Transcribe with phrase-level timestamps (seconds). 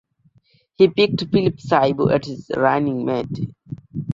[0.77, 3.53] He picked Philip Shaibu as his running mate.